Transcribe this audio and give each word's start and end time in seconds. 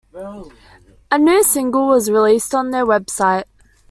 A 1.11 1.19
new 1.19 1.43
single 1.43 1.85
was 1.89 2.09
released 2.09 2.55
on 2.55 2.71
their 2.71 2.87
website. 2.87 3.43